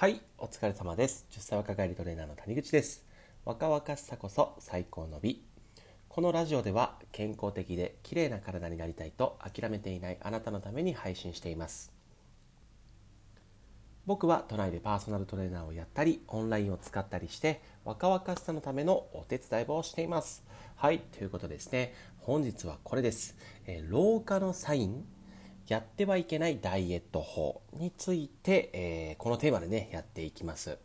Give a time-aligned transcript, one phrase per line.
[0.00, 1.26] はい、お疲れ様です。
[1.30, 3.04] 10歳若返りトレーナーの谷口です。
[3.44, 5.44] 若々しさこそ最高の美。
[6.08, 11.92] このラジオでは健康的で綺麗な体になりたいと諦めていないあなたのために配信しています。
[14.06, 20.42] 僕は都内でパーソナルトレーナーをやったり、オンラインを使ったりして、若々しさのためのお手伝いをしています。
[20.76, 23.36] はい、ということですね、本日はこれです。
[23.66, 25.04] えー老化のサイン
[25.68, 30.78] やってはいけないダイエット法について、えーこのテーマでねやっていきます。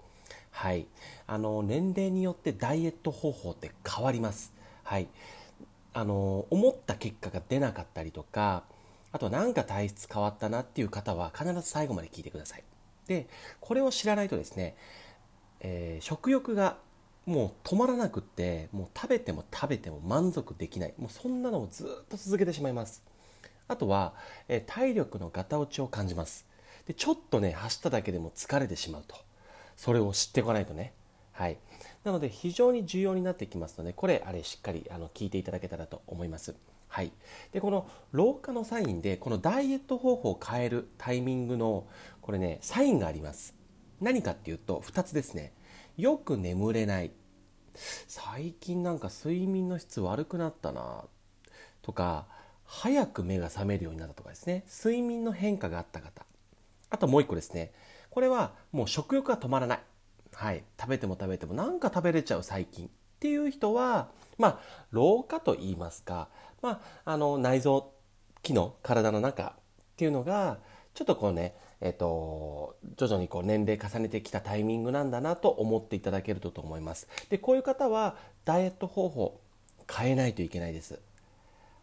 [0.52, 0.88] はい。
[1.28, 4.54] あの年齢によってダイエット方法って変わります。
[4.84, 5.08] はい。
[5.94, 8.64] あの思った結果が出なかったりとか
[9.12, 12.64] あとなんか体質変わったなっていう方は必ず最後まで聞いてください。
[13.08, 13.28] で
[13.62, 14.76] これを知らないとですね、
[15.62, 16.78] えー食欲が
[17.26, 20.94] もう止まらなくってもう食べても食べても満足できない。
[20.98, 23.02] もうそんなのをずっと続けてしまいます。
[23.68, 24.14] あとは、
[24.48, 26.46] え体力のガタ落ちを感じます。
[26.86, 29.16] でちょっとね走っただけでも疲れてしまうと。
[29.76, 30.94] それを知っておかないとね。
[31.32, 31.58] はい。
[32.04, 36.56] なので非常に重要になってきますのでこれあれしっかりあの聞いていただけたらと思います。
[36.88, 37.12] はい。
[37.52, 41.88] でこの老化のサインでこのダイエット方法を変えるタイミングの
[42.22, 43.56] これねサインがあります。
[44.00, 45.54] 何かっていうと2つですね。
[45.98, 47.12] よく眠れない。
[48.08, 51.06] 最近なんか睡眠の質悪くなったな。
[51.82, 52.28] とか
[52.66, 54.66] 早く目が覚めるようになったとかですね。
[54.68, 56.26] 睡眠の変化があった方。
[56.90, 57.72] あともう一個ですね。
[58.10, 59.80] これはもう食欲が止まらない。
[60.34, 60.64] はい。
[60.80, 62.88] 食べても食べてもなんか食べれちゃう最近。
[62.88, 64.60] っていう人はまあ
[64.92, 66.30] 老化と言いますか。
[66.62, 67.92] まああの内臓
[68.42, 69.54] 機能体の中っ
[69.98, 70.58] ていうのが
[70.94, 77.08] ちょっとこうねえっと、徐々にこう年齢重ねてきたタイミングなんだなと思っていただけるとと思います。
[77.30, 79.40] でこういう方はダイエット方法
[79.92, 81.00] 変えないといけないです。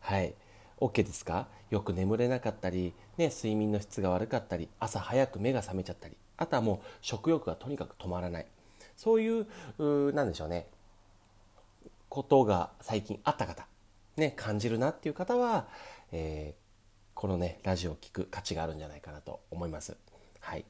[0.01, 0.35] はい。
[0.78, 1.48] OK ですか？
[1.70, 6.17] よく眠れなかったり、ね、睡眠の質が悪かったり朝早く目が覚めちゃったり。
[6.37, 8.47] あとはもう食欲がとにかく止まらない。
[8.97, 9.47] そういう
[9.79, 10.67] うなんでしょうね。
[12.09, 13.67] ことが最近あった方、
[14.17, 15.69] ね、感じるなっていう方は、
[16.11, 16.63] えー
[17.14, 19.97] このねラジオを聞く価値があるんじゃないかなと思います。
[20.41, 20.64] はい、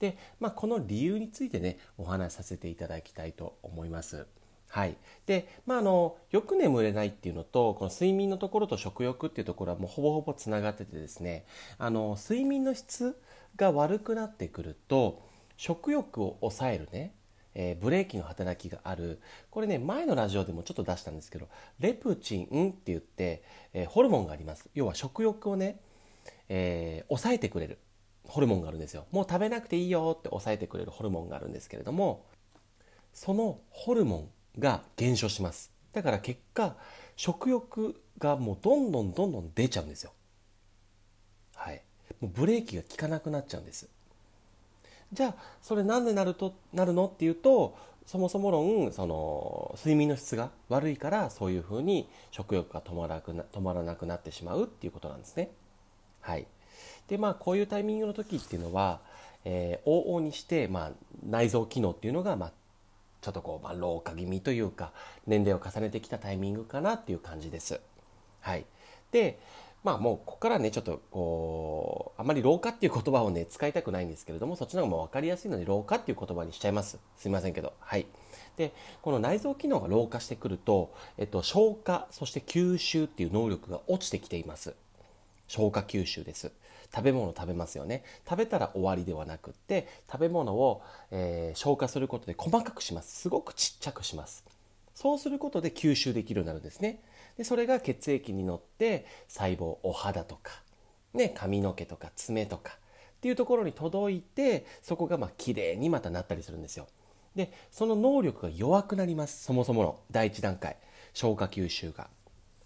[0.00, 4.26] で、まあ、この理由についてねお話しさせていただきたいと思います。
[4.74, 4.96] はい、
[5.26, 11.44] で、まあ、あのよく眠れないっていうのとこの睡眠のところと食欲っていうところはもうほぼほぼつながっててですね。
[11.76, 13.20] あの睡眠の質
[13.56, 15.20] が悪くなってくると
[15.58, 17.12] 食欲を抑えるね
[17.54, 19.20] えーブレーキの働きがある。
[19.50, 23.42] これね前のラジオでもちょっと出したんですけどレプチンって言って、
[23.74, 24.70] えーホルモンがあります。
[24.72, 25.80] 要は食欲をね、
[26.48, 27.76] えー抑えてくれる
[28.24, 29.04] ホルモンがあるんですよ。
[29.10, 32.24] もう食べなくていいよって抑えてくれるホルモンがあるんですけれども
[33.12, 34.28] そのホルモン
[34.58, 35.70] が減少します。
[35.92, 36.76] だから結果
[37.16, 40.12] 食欲がもうどんどんどんどん出ちゃうんですよ。
[41.54, 41.82] はい。
[42.20, 43.88] もうブレーキが効かなくなっちゃうんです。
[45.12, 47.76] じゃあそれなんでなるとなるのっていうと
[48.06, 55.50] そもそも論その睡眠の質が悪いからそういうふうに食欲が止まらなくな止まらなくなってしまうっていうことなんですね。
[56.20, 56.46] はい、
[57.08, 59.00] でまあこういうタイミングの時っていうのは、
[59.44, 60.90] えー往々にして、まあ、
[61.24, 62.52] 内臓機能っていうのが、まあ、
[63.22, 64.92] ちょっとこう、まあ、老化気味というか
[65.26, 67.80] 年齢を重ねてきたタイミングかなっていう感じです。
[68.40, 68.66] はい、
[69.12, 69.38] で
[69.84, 76.98] まあもうここからねちょっとこうあまり老化っていう言葉をね使いたくないんですけれどもそっちの方がもう分かりやすいので老化っていう言葉にしちゃいます。
[77.16, 77.72] すいませんけど。
[77.78, 78.06] はい。
[78.56, 84.74] でこの内臓機能が老化してくると、えっと、消化そして吸収っていう能力が落ちてきています。
[85.46, 86.50] 消化吸収です。
[86.94, 88.04] 食べ物食べますよね。
[88.28, 93.20] 食べたら終わりではなくって食べ物を、えー消化することで細かくします。
[93.22, 94.44] すごくちっちゃくします。
[94.94, 97.02] そうすることで吸収できるようになるんですね。
[97.36, 100.52] でそれが血液に乗って細胞お肌とか、
[101.14, 102.74] ね、髪の毛とか爪とか
[103.16, 106.86] っていうところに届いてそこがまあ綺麗にまたなったりするんですよ。
[107.34, 109.44] でその能力が弱くなります。
[109.44, 110.76] そもそもの第一段階。
[111.14, 112.08] 消化吸収が。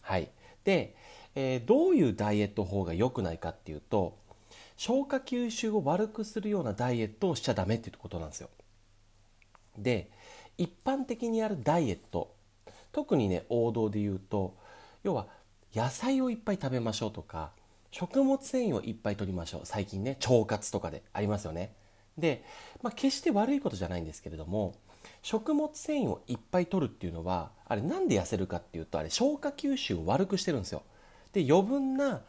[0.02, 0.28] はい。
[0.64, 0.94] で、
[1.36, 4.16] えーどういうダイエット法が良くないかっていうと
[4.76, 8.50] 消化吸収を悪くするようなダイエットをしちゃダメっていうことなんですよ。
[9.78, 10.10] で
[10.58, 12.34] 一般的にやるダイエット
[12.92, 14.56] 特にね王道で言うと
[15.04, 15.26] 要は
[15.74, 17.50] 野菜をいっぱい食べましょうとか
[17.90, 19.60] 食物繊維をいっぱい取りましょう。
[19.64, 21.74] 最近ね腸活とかでありますよね。
[22.16, 22.44] で、
[22.82, 24.74] まあ、決して悪いことじゃないんですけれども
[25.20, 30.82] 食物繊維をいっぱい取るっていうのはあれなんで痩せるかっていうとあれ消化吸収を悪くしてるんですよ。
[31.36, 32.22] で余分な、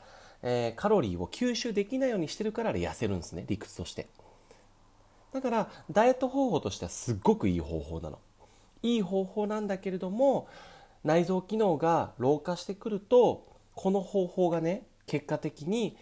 [0.44, 4.08] えーカロリーを吸収できないようにしてるからあれ痩せるんですね理屈として。
[5.34, 8.20] だからダイエット方法としてはすっごくいい方法なの。
[8.84, 10.48] いい方法なんだけれども
[11.04, 15.98] 内臓機能が老化してくるとこの方法がね結果的に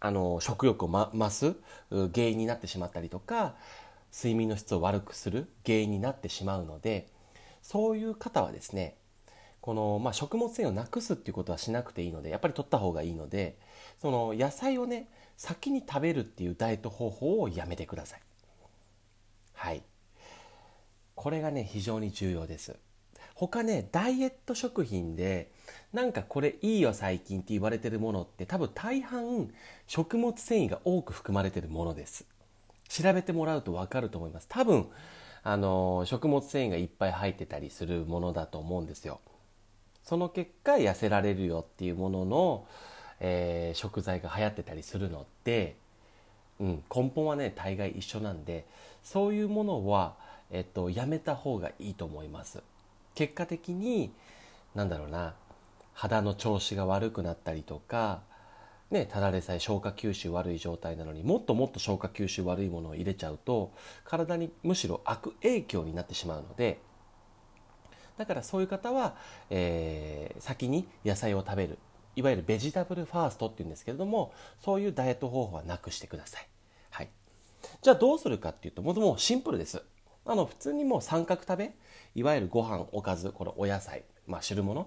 [0.00, 1.56] あの食欲を、ま、増す
[1.90, 3.54] 原因になってしまったりとか
[4.12, 7.06] 睡眠の質を悪くする原因になってしまうので
[7.62, 8.96] そういう方はですね
[9.60, 13.58] この、まあ、食物繊維をなくすっていうことはしなくていいのでやっぱり取った方がいいので
[14.00, 18.20] その野菜をね先に食べるっていうダイエット方法をやめてください。
[19.54, 19.82] はい。
[21.14, 22.76] これがね非常に重要です。
[23.34, 25.50] 他ねダイエット食品で
[25.92, 29.50] なんかこれいいよ最近って言われてるものって多分大半
[29.86, 32.26] 食物繊維が多く含まれてるものです。
[32.88, 34.46] 調べてもらうと分かると思います。
[34.48, 34.88] 多分
[35.42, 39.20] あの食物繊維がいっぱい入ってたりするものだと思うんですよ。
[40.04, 42.66] その結果痩せられるよっていうものの、
[43.20, 45.76] えー、食材が流行ってたりするので、
[46.58, 48.66] うん、根本はね大概一緒なんで
[49.02, 50.14] そういうものは、
[50.50, 52.62] えっと、やめた方がいいと思います。
[53.14, 54.12] 結果的に
[54.74, 55.34] なんだろうな
[55.92, 58.22] 肌の調子が悪くなったりとか
[58.90, 63.72] ね、ただでさえ消化吸収悪い状態なのにもっともっと消化吸収悪いものを入れちゃうと
[64.04, 66.80] 体にむしろ悪影響になってしまうので
[68.20, 69.16] だからそういう方は、
[69.48, 71.78] えー、先に野菜を食べる。
[72.16, 76.46] いわゆるベジタブルファーストっていうんですけれどもそういうダイエット方法はなくしてください、
[76.90, 77.08] はい、
[77.80, 79.82] じゃあどうするかっていうともともシンプルです。
[80.26, 81.72] あの普通にもう三角食べ
[82.14, 84.86] いわゆるご飯おかずこれお野菜、まあ、汁物っ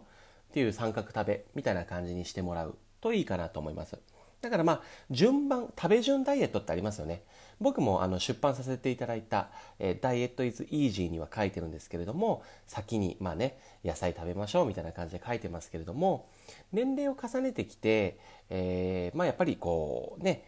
[0.54, 3.98] ていう三角食べみたいな感じにしてもらうといいかなと思います。
[4.44, 7.24] だからまあ順番食べ順ダイエットってありますよね。
[7.62, 9.48] 僕もあの出版させていただいた、
[9.80, 16.28] えダイエットイズイージーには書いてるんですけれども先にまあね野菜食べましょうみたいな感じで書いてますけれども
[16.74, 18.20] 年齢を重ねてきて、
[18.50, 20.44] え、まあ、やっぱりこうね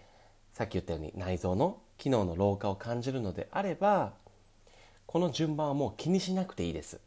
[0.51, 4.11] さっき言ったように内臓の機能の老化を感じるのであれば
[5.05, 6.99] この順番はもう気にしなくていいです。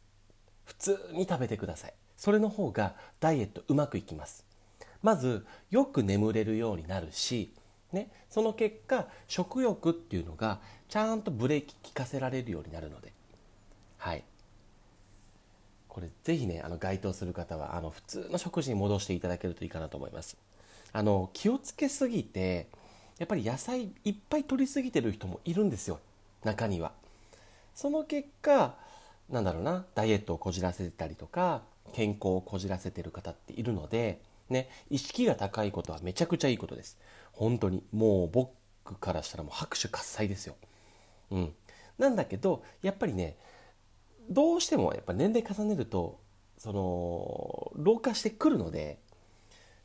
[0.65, 1.95] 普通に食べてください。
[2.17, 4.48] それの方がダイエットうまくいきます。
[5.03, 7.53] まずよく眠れるようになるし、
[7.93, 13.13] ね、その結果食欲っていうのがちゃんとブレーキ効かせられるようになるので。
[13.99, 14.25] はい。
[15.89, 20.37] これぜひねあの該当する方はあの普通の食事に戻していただけるといいかなと思います。
[20.93, 22.69] あの気をつけすぎて
[23.19, 25.99] やっぱり野菜いっぱい取りすぎてる人もいるんですよ
[26.45, 26.93] 中には。
[27.75, 28.77] その結果
[29.29, 31.63] なんだろうなダイエットをこじらせてたりとか
[31.93, 36.99] 健康をこじらせてる方っているのでね、意識が高いことはめちゃくちゃいいことです。
[37.33, 37.85] 本当に。
[37.93, 38.51] もう僕
[38.99, 40.57] からしたらもう拍手喝采ですよ。
[41.31, 41.55] うん。
[41.99, 43.37] なんだけど、やっぱりね、
[44.31, 46.21] どうしてもやっぱ年齢重ねると、
[46.59, 49.01] その、老化してくるので、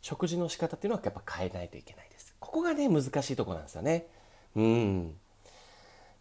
[0.01, 2.35] 食事の仕方っていうのはやっぱ変えないといけないです。
[2.39, 4.07] ここがね、難しいとこなんですよね。
[4.55, 5.15] うん。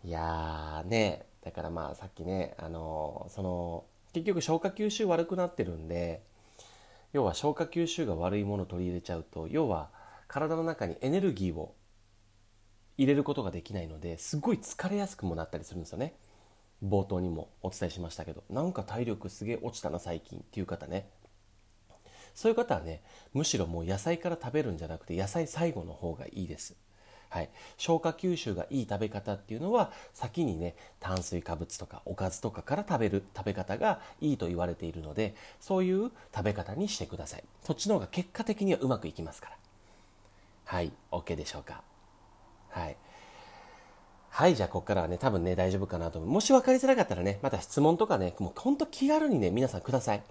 [0.04, 6.22] いやーね、だからまあさっきね、あのその、結局消化吸収悪くなってるんで、
[7.12, 9.90] 要は消化吸収が悪いものを取り入れちゃうと要は
[10.28, 11.74] 体の中にエネルギーを
[12.96, 16.14] 入れることができないのですごい疲れやすくもなったりするんですよね。
[16.84, 21.08] 冒頭にもお伝えしましたけどなんか体力すげえ落ちたな最近っていう方ね。
[22.34, 26.76] そういう方はねむしろもう野菜から食べるんじゃなくて野菜最後の方がいいです。
[27.32, 27.49] はい、
[27.79, 37.44] 消化吸収がいい食べ方っていうのは先にね炭水化物とかおかずとかから食べる食べ方がいいと言われているのでそういう食べ方にしてください。
[37.62, 39.56] そっちの方が結果的にはうまくいきますから。
[40.67, 40.93] はい。
[41.11, 41.81] OK でしょうか。
[42.69, 42.96] はい。
[44.29, 46.31] はいじゃあここからはね多分ね大丈夫かなと思う。
[46.31, 50.22] もし分かりづらかったらねまた質問とかねもうほんと気軽にね皆さんください。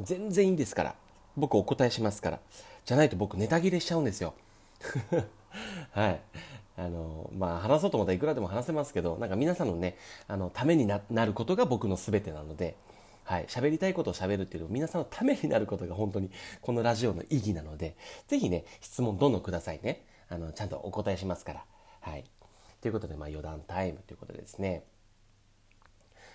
[0.00, 0.94] 全然いいんですから。
[1.36, 2.40] 僕お答えしますから。
[2.86, 4.32] じゃないと僕ネタ切れしちゃうんですよ。
[5.96, 6.20] はい。
[6.76, 9.96] あの、まあ、話そうと思ったらいくらでも話せますけど、なんか皆さんのね、
[10.28, 12.76] あの、ためになることが僕の全てなので、
[13.24, 13.46] はい。
[13.46, 17.96] 喋りたいことを喋るっていうのは皆さんのためになることが本当にこのラジオの意義なので、
[18.28, 20.04] ぜひね、質問どんどんくださいね。
[20.28, 21.64] あの、ちゃんとお答えしますから。
[22.00, 22.24] はい。
[22.82, 24.84] ということで、まあ、余談タイムということでですね、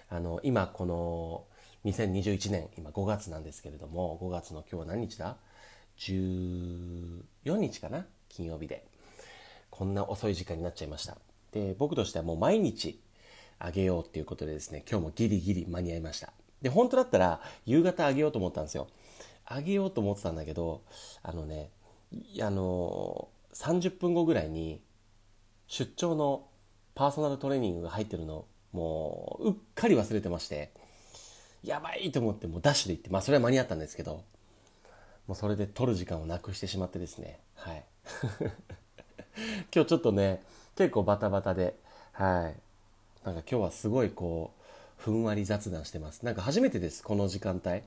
[0.09, 1.45] あの、今この
[1.85, 5.37] 2021年、今5月なんですけれども、5月の今日は何日だ
[5.99, 8.07] ?14 日かな？
[8.27, 8.90] 金曜日で。
[9.71, 11.17] こんな遅い時間になっちゃいました。
[11.51, 13.01] で、僕としてはもう毎日
[13.57, 16.31] あげようっていうことでですね、今日もギリギリ間に合いました。
[16.61, 18.87] で、本当だったら夕方あげようと思ったんですよ。
[19.45, 20.83] あげようと思ってたんだけど、
[21.23, 21.71] あのね、
[22.41, 24.81] あの30分後ぐらいに
[25.67, 26.47] 出張の
[26.95, 30.71] パーソナルトレーニングが入ってるのもううっかり忘れてまして
[31.63, 34.23] やばいと思ってもうダッシュで行ってまあそれは間に合ったんですけど
[35.27, 37.85] もうそれで取る時間をなくしてしまってですねはい
[39.73, 40.43] 今日ちょっとね
[40.75, 41.75] 結構バタバタで
[42.13, 42.55] はい。
[43.25, 46.25] なんか今日はすごいこうふんわり雑談してます。
[46.25, 47.81] なんか初めてですこの時間帯。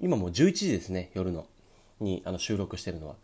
[0.00, 1.46] 今もう11時ですね夜の。
[1.98, 3.16] にあの収録してるのは。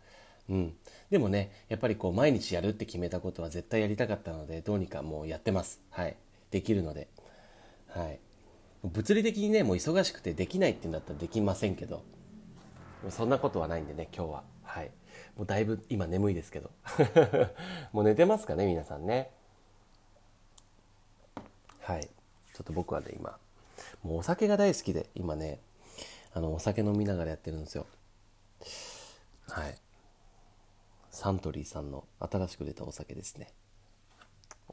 [0.49, 0.75] うん。
[1.09, 5.79] でもねやっぱりこう毎日やるって決めたことは絶対やりたかったのでどうにかもうやってます。
[5.89, 6.15] はい。
[6.51, 7.07] できるので、
[7.89, 8.19] はい。
[8.83, 12.03] 物理的にね、もう忙しくてできないっていうんだったらできませんけど、
[13.09, 14.43] そんなことはないんでね、今日は。
[14.73, 14.91] はい。
[15.37, 16.71] もうだいぶ今眠いですけど。
[17.93, 19.29] もう寝てますかね、皆さんね。
[21.81, 22.01] はい。
[22.01, 22.09] ちょ
[22.61, 23.37] っと僕はね、今、
[24.01, 25.59] もうお酒が大好きで、今ね、
[26.33, 27.85] あの、お酒飲みながらやってるんですよ。
[29.47, 29.77] はい。
[31.11, 33.49] サントリーさんの新しく出たお酒ですね。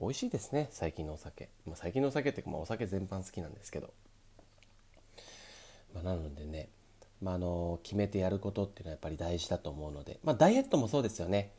[0.00, 1.50] 美味しいですね、最近のお酒。
[1.66, 3.92] まあ、最近のお酒って、まあ、お酒全般好きなんですけど。
[5.92, 6.70] まあ、なのでね、
[7.22, 11.52] まあ、の決めてやることっていうのはやっぱり大事だと思うので、まあ、ダイエットもそうですよね。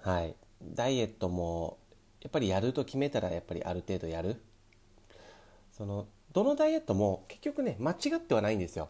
[0.00, 0.34] はい。
[0.74, 1.78] ダイエットも、
[2.22, 4.42] やっぱりやると決めたらやっぱりある程度やる。
[5.72, 8.88] その、どのダイエットも結局ね、間違ってはないんですよ。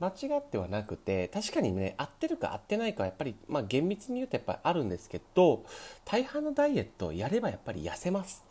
[0.00, 5.64] 間違ってはなくて確かにね合ってるか合ってないかはやっぱり、まあ、厳密に言うとやっぱりあるんですけど
[6.04, 8.44] 大半のダイエットをやればやっぱり痩せます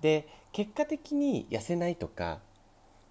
[0.00, 2.40] で結果的に痩せないとか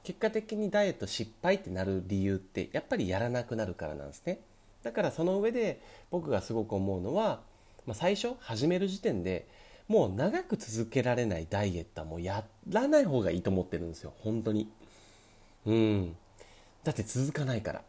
[0.05, 4.39] 結果的にダイエット失敗ってなる理由ってやっぱりやらなくなるからなんですね。
[4.83, 5.81] だからその上で
[6.11, 7.41] 僕がすごく思うのは、
[7.87, 9.47] まあ、最初始める時点で
[9.87, 14.13] もう長く続けられないダイエットはもうやらない方がいいと思ってるんですよ。
[14.19, 14.71] 本当に。
[15.65, 16.15] うん。
[16.83, 17.81] だって続かないから。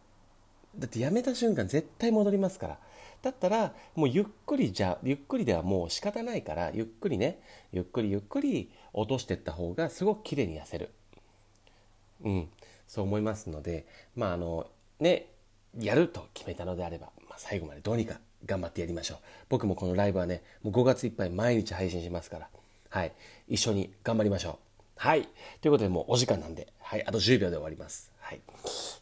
[0.78, 2.78] だってやめた瞬間絶対戻りますから。
[3.20, 7.40] だったらもうゆっくりじゃゆっくりではもう仕方ないからゆっくりね
[7.72, 10.90] ゆっくりゆっくり落としていった方がすごく綺麗に痩せる。
[12.24, 12.48] うん
[12.86, 14.66] そう思いますのでまああの
[15.00, 15.26] ね
[15.78, 19.18] やると決めたのであれば、まあ、最後までどうにか頑張ってやりましょう
[19.48, 22.48] 僕もこのライブはねもう5月いっぱい毎日配信しますから
[22.90, 23.12] はい
[23.48, 24.56] 一緒に頑張りましょう
[24.96, 25.28] はい
[25.60, 28.40] ということでもうお時間なんではいあと10秒で終わりますはい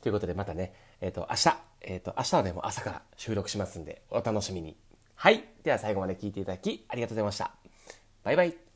[0.04, 4.76] ということでまたね、えっ、ー、と、明日、えっ、ー、と、明日はね、もう朝から収録しますんで、お楽しみに。
[5.14, 5.42] はい。
[5.62, 7.52] では最後まで聞いていただき、ありがとうございました。
[8.22, 8.73] バイバイ。